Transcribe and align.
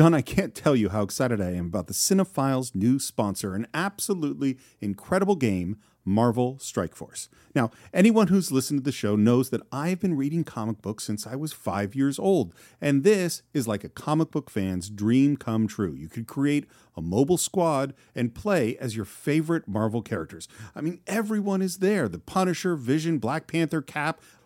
John, 0.00 0.14
I 0.14 0.22
can't 0.22 0.54
tell 0.54 0.74
you 0.74 0.88
how 0.88 1.02
excited 1.02 1.42
I 1.42 1.50
am 1.50 1.66
about 1.66 1.86
the 1.86 1.92
Cine-Files' 1.92 2.74
new 2.74 2.98
sponsor, 2.98 3.54
an 3.54 3.66
absolutely 3.74 4.56
incredible 4.80 5.36
game, 5.36 5.76
Marvel 6.06 6.58
Strike 6.58 6.94
Force. 6.94 7.28
Now, 7.54 7.70
anyone 7.92 8.28
who's 8.28 8.50
listened 8.50 8.80
to 8.80 8.84
the 8.84 8.92
show 8.92 9.14
knows 9.14 9.50
that 9.50 9.60
I've 9.70 10.00
been 10.00 10.16
reading 10.16 10.42
comic 10.42 10.80
books 10.80 11.04
since 11.04 11.26
I 11.26 11.36
was 11.36 11.52
five 11.52 11.94
years 11.94 12.18
old, 12.18 12.54
and 12.80 13.04
this 13.04 13.42
is 13.52 13.68
like 13.68 13.84
a 13.84 13.90
comic 13.90 14.30
book 14.30 14.48
fan's 14.48 14.88
dream 14.88 15.36
come 15.36 15.68
true. 15.68 15.92
You 15.92 16.08
could 16.08 16.26
create 16.26 16.64
a 16.96 17.02
mobile 17.02 17.36
squad 17.36 17.92
and 18.14 18.34
play 18.34 18.78
as 18.78 18.96
your 18.96 19.04
favorite 19.04 19.68
Marvel 19.68 20.00
characters. 20.00 20.48
I 20.74 20.80
mean, 20.80 21.00
everyone 21.06 21.60
is 21.60 21.76
there 21.76 22.08
the 22.08 22.18
Punisher, 22.18 22.74
Vision, 22.74 23.18
Black 23.18 23.46
Panther, 23.46 23.82
Cap, 23.82 24.22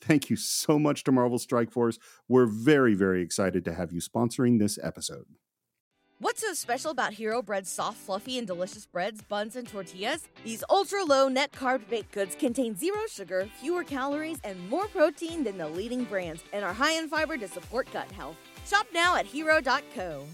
thank 0.00 0.30
you 0.30 0.36
so 0.36 0.78
much 0.78 1.04
to 1.04 1.12
Marvel 1.12 1.38
Strike 1.38 1.70
Force. 1.70 1.98
We're 2.28 2.46
very, 2.46 2.94
very 2.94 3.22
excited 3.22 3.64
to 3.64 3.74
have 3.74 3.92
you 3.92 4.00
sponsoring 4.00 4.58
this 4.58 4.78
episode. 4.82 5.26
What's 6.18 6.42
so 6.42 6.52
special 6.52 6.90
about 6.90 7.14
Hero 7.14 7.40
Bread's 7.40 7.70
soft, 7.70 7.96
fluffy, 7.96 8.36
and 8.36 8.46
delicious 8.46 8.84
breads, 8.84 9.22
buns, 9.22 9.56
and 9.56 9.66
tortillas? 9.66 10.28
These 10.44 10.62
ultra 10.68 11.02
low 11.02 11.28
net 11.28 11.50
carb 11.50 11.88
baked 11.88 12.12
goods 12.12 12.34
contain 12.34 12.76
zero 12.76 13.06
sugar, 13.10 13.48
fewer 13.58 13.84
calories, 13.84 14.38
and 14.44 14.68
more 14.68 14.86
protein 14.88 15.44
than 15.44 15.56
the 15.56 15.66
leading 15.66 16.04
brands, 16.04 16.42
and 16.52 16.62
are 16.62 16.74
high 16.74 16.92
in 16.92 17.08
fiber 17.08 17.38
to 17.38 17.48
support 17.48 17.90
gut 17.90 18.12
health. 18.12 18.36
Shop 18.66 18.86
now 18.92 19.16
at 19.16 19.24
hero.co. 19.24 20.26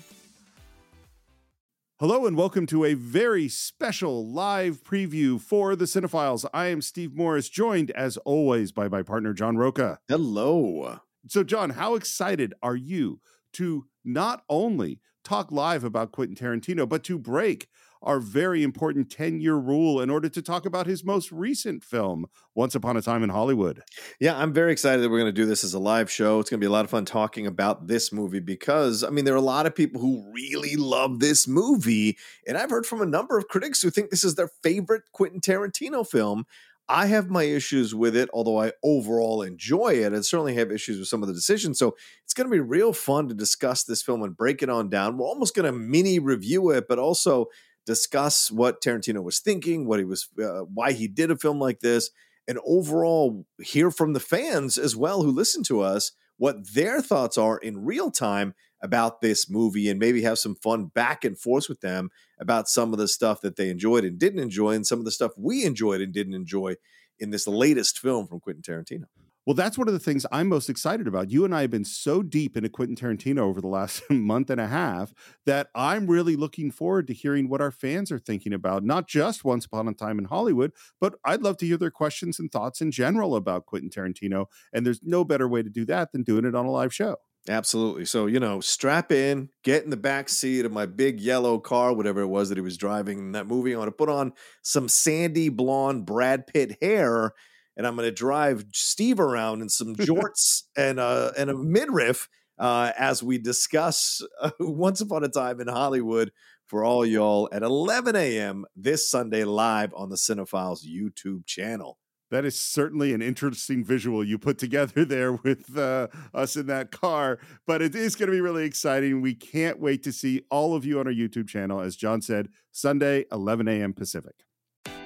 Hello 1.99 2.27
and 2.27 2.37
welcome 2.37 2.67
to 2.67 2.85
a 2.85 2.93
very 2.93 3.49
special 3.49 4.31
live 4.31 4.85
preview 4.85 5.41
for 5.41 5.75
the 5.75 5.87
Cine-Files. 5.87 6.45
I 6.53 6.67
am 6.67 6.83
Steve 6.83 7.15
Morris, 7.15 7.49
joined 7.49 7.91
as 7.93 8.19
always 8.19 8.71
by 8.71 8.87
my 8.87 9.01
partner 9.01 9.33
John 9.33 9.57
Rocha. 9.57 9.99
Hello. 10.07 11.01
So, 11.27 11.43
John, 11.43 11.71
how 11.71 11.95
excited 11.95 12.53
are 12.63 12.77
you 12.77 13.23
to 13.55 13.87
not 14.05 14.43
only 14.51 15.01
talk 15.25 15.51
live 15.51 15.85
about 15.85 16.13
Quentin 16.13 16.37
Tarantino, 16.37 16.87
but 16.87 17.03
to 17.05 17.19
break 17.19 17.67
our 18.07 18.21
very 18.21 18.63
important 18.63 19.11
10 19.11 19.41
year 19.41 19.57
rule 19.57 20.01
in 20.01 20.09
order 20.09 20.29
to 20.29 20.41
talk 20.41 20.65
about 20.65 20.87
his 20.87 21.05
most 21.05 21.33
recent 21.33 21.83
film, 21.83 22.27
Once 22.55 22.75
Upon 22.75 22.97
a 22.97 23.03
Time 23.03 23.25
in 23.25 23.31
Hollywood. 23.31 23.83
Yeah, 24.21 24.39
I'm 24.39 24.53
very 24.53 24.71
excited 24.71 25.03
that 25.03 25.11
we're 25.11 25.19
going 25.19 25.35
to 25.35 25.41
do 25.41 25.45
this 25.45 25.65
as 25.65 25.75
a 25.75 25.79
live 25.81 26.11
show. 26.11 26.39
It's 26.39 26.49
going 26.49 26.61
to 26.61 26.65
be 26.65 26.69
a 26.69 26.73
lot 26.73 26.85
of 26.85 26.91
fun 26.91 27.05
talking 27.05 27.47
about 27.47 27.89
this 27.89 28.13
movie 28.13 28.41
because, 28.41 29.03
I 29.03 29.11
mean, 29.11 29.25
there 29.25 29.35
are 29.35 29.39
a 29.39 29.41
lot 29.43 29.67
of 29.67 29.75
people 29.75 30.01
who 30.01 30.31
really 30.33 30.77
love 30.77 31.19
this 31.19 31.49
movie. 31.49 32.17
And 32.47 32.57
I've 32.57 32.71
heard 32.71 32.87
from 32.87 33.03
a 33.03 33.07
number 33.07 33.37
of 33.37 33.49
critics 33.49 33.83
who 33.83 33.91
think 33.91 34.11
this 34.11 34.25
is 34.25 34.37
their 34.37 34.51
favorite 34.63 35.03
Quentin 35.13 35.41
Tarantino 35.41 36.09
film. 36.09 36.47
I 36.89 37.07
have 37.07 37.29
my 37.29 37.43
issues 37.43 37.95
with 37.95 38.15
it, 38.15 38.31
although 38.33 38.61
I 38.61 38.73
overall 38.85 39.43
enjoy 39.43 39.95
it. 39.95 40.13
I 40.13 40.21
certainly 40.21 40.55
have 40.55 40.71
issues 40.71 40.99
with 41.01 41.09
some 41.09 41.23
of 41.23 41.27
the 41.27 41.35
decisions. 41.35 41.81
So 41.81 41.97
it's 42.23 42.33
going 42.33 42.49
to 42.49 42.53
be 42.53 42.61
real 42.61 42.93
fun 42.93 43.27
to 43.29 43.35
discuss 43.35 43.83
this 43.83 44.03
film 44.03 44.23
and 44.23 44.37
break 44.37 44.63
it 44.63 44.71
on 44.71 44.89
down. 44.89 45.19
We're 45.19 45.27
almost 45.27 45.57
going 45.57 45.67
to 45.67 45.77
mini 45.77 46.21
review 46.21 46.71
it, 46.71 46.87
but 46.89 47.01
also 47.01 47.47
discuss 47.87 48.51
what 48.51 48.83
Tarantino 48.83 49.23
was 49.23 49.39
thinking, 49.39 49.87
what 49.87 49.99
he 49.99 50.05
was, 50.05 50.29
uh, 50.43 50.61
why 50.63 50.93
he 50.93 51.09
did 51.09 51.31
a 51.31 51.37
film 51.37 51.59
like 51.59 51.81
this, 51.81 52.11
and 52.49 52.59
overall 52.67 53.47
hear 53.61 53.91
from 53.91 54.13
the 54.13 54.21
fans 54.21 54.77
as 54.77 54.95
well 54.95 55.23
who 55.23 55.31
listen 55.31 55.63
to 55.65 55.81
us 55.81 56.13
what 56.37 56.75
their 56.75 57.01
thoughts 57.01 57.39
are 57.39 57.59
in 57.59 57.85
real 57.85 58.11
time 58.11 58.55
about 58.83 59.21
this 59.21 59.49
movie 59.49 59.89
and 59.89 59.99
maybe 59.99 60.23
have 60.23 60.39
some 60.39 60.55
fun 60.55 60.87
back 60.87 61.25
and 61.25 61.39
forth 61.39 61.69
with 61.69 61.81
them 61.81 62.11
about 62.39 62.69
some 62.69 62.93
of 62.93 62.99
the 62.99 63.09
stuff 63.09 63.41
that 63.41 63.57
they 63.57 63.71
enjoyed 63.71 64.05
and 64.05 64.19
didn't 64.19 64.41
enjoy 64.41 64.73
and 64.73 64.87
some 64.87 64.99
of 64.99 65.05
the 65.05 65.11
stuff 65.11 65.33
we 65.37 65.65
enjoyed 65.65 66.01
and 66.01 66.13
didn't 66.13 66.35
enjoy 66.35 66.75
in 67.19 67.31
this 67.31 67.49
latest 67.49 67.99
film 67.99 68.27
from 68.27 68.39
Quentin 68.39 68.63
Tarantino. 68.63 69.07
Well, 69.47 69.55
that's 69.55 69.79
one 69.79 69.87
of 69.87 69.95
the 69.95 70.01
things 70.01 70.27
I'm 70.33 70.49
most 70.49 70.69
excited 70.69 71.07
about. 71.07 71.31
You 71.31 71.45
and 71.45 71.55
I 71.55 71.61
have 71.61 71.71
been 71.71 71.85
so 71.85 72.21
deep 72.25 72.57
into 72.57 72.69
Quentin 72.69 72.97
Tarantino 72.97 73.39
over 73.39 73.61
the 73.61 73.69
last 73.69 74.03
month 74.11 74.51
and 74.51 74.61
a 74.61 74.67
half 74.67 75.15
that 75.47 75.69
I'm 75.73 76.09
really 76.09 76.35
looking 76.35 76.73
forward 76.73 77.07
to 77.07 77.15
hearing 77.15 77.49
what 77.49 77.61
our 77.61 77.71
fans 77.71 78.11
are 78.11 78.19
thinking 78.19 78.53
about, 78.53 78.83
not 78.83 79.07
just 79.07 79.45
Once 79.45 79.65
Upon 79.65 79.87
a 79.87 79.95
Time 79.95 80.19
in 80.19 80.25
Hollywood, 80.25 80.73
but 81.01 81.15
I'd 81.25 81.43
love 81.43 81.59
to 81.59 81.67
hear 81.67 81.77
their 81.77 81.93
questions 81.93 82.41
and 82.41 82.51
thoughts 82.51 82.81
in 82.81 82.91
general 82.91 83.37
about 83.37 83.67
Quentin 83.67 83.89
Tarantino. 83.89 84.47
And 84.73 84.85
there's 84.85 85.01
no 85.05 85.25
better 85.25 85.47
way 85.47 85.63
to 85.63 85.71
do 85.71 85.85
that 85.85 86.11
than 86.11 86.25
doing 86.25 86.45
it 86.45 86.57
on 86.57 86.67
a 86.67 86.71
live 86.71 86.93
show. 86.93 87.19
Absolutely. 87.49 88.05
So, 88.05 88.27
you 88.27 88.41
know, 88.41 88.61
strap 88.61 89.13
in, 89.13 89.51
get 89.63 89.85
in 89.85 89.91
the 89.91 89.97
back 89.97 90.29
seat 90.29 90.65
of 90.65 90.73
my 90.73 90.87
big 90.87 91.21
yellow 91.21 91.61
car, 91.61 91.93
whatever 91.93 92.21
it 92.23 92.27
was 92.27 92.49
that 92.49 92.59
he 92.59 92.63
was 92.63 92.77
driving 92.77 93.19
in 93.19 93.33
that 93.33 93.47
movie. 93.47 93.73
I 93.73 93.79
want 93.79 93.87
to 93.87 93.93
put 93.93 94.09
on 94.09 94.33
some 94.63 94.89
sandy 94.89 95.49
blonde 95.49 96.05
Brad 96.07 96.49
Pitt 96.49 96.79
hair 96.83 97.33
and 97.77 97.87
I'm 97.87 97.97
going 97.97 98.09
to 98.09 98.13
drive 98.13 98.65
Steve 98.73 99.21
around 99.21 99.63
in 99.63 99.69
some 99.69 99.95
jorts 99.97 100.63
and 100.77 100.99
a 100.99 101.33
and 101.37 101.51
a 101.51 101.55
midriff 101.55 102.29
uh, 102.59 102.93
as 102.99 103.23
we 103.23 103.39
discuss 103.39 104.23
uh, 104.41 104.51
Once 104.61 105.01
Upon 105.01 105.25
a 105.25 105.29
Time 105.29 105.61
in 105.61 105.69
Hollywood 105.69 106.33
for 106.67 106.85
all 106.85 107.07
y'all 107.07 107.49
at 107.53 107.63
11 107.63 108.17
a.m. 108.17 108.65
this 108.75 109.09
Sunday 109.09 109.45
live 109.45 109.93
on 109.95 110.09
the 110.09 110.17
Cine-Files 110.17 110.85
YouTube 110.85 111.47
channel. 111.47 111.99
That 112.31 112.45
is 112.45 112.59
certainly 112.59 113.15
an 113.15 113.23
interesting 113.23 113.85
visual 113.85 114.25
you 114.25 114.37
put 114.37 114.59
together 114.59 115.05
there 115.05 115.33
with 115.33 115.79
uh, 115.79 116.09
us 116.35 116.57
in 116.57 116.67
that 116.67 116.91
car, 116.91 117.39
but 117.67 117.83
it 117.83 117.95
is 117.95 118.17
going 118.17 118.29
to 118.29 118.33
be 118.33 118.41
really 118.41 118.65
exciting. 118.65 119.21
We 119.21 119.35
can't 119.35 119.79
wait 119.79 120.03
to 120.05 120.13
see 120.13 120.43
all 120.51 120.75
of 120.75 120.85
you 120.85 120.99
on 120.99 121.07
our 121.07 121.13
YouTube 121.13 121.49
channel. 121.49 121.81
As 121.81 121.95
John 121.95 122.21
said, 122.21 122.49
Sunday, 122.73 123.27
11 123.31 123.69
a.m. 123.69 123.93
Pacific. 123.93 124.35